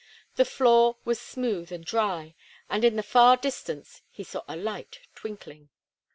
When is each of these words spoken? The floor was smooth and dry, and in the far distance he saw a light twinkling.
The 0.35 0.45
floor 0.45 0.97
was 1.05 1.21
smooth 1.21 1.71
and 1.71 1.85
dry, 1.85 2.33
and 2.71 2.83
in 2.83 2.95
the 2.95 3.03
far 3.03 3.37
distance 3.37 4.01
he 4.09 4.23
saw 4.23 4.41
a 4.47 4.55
light 4.57 5.01
twinkling. 5.13 5.69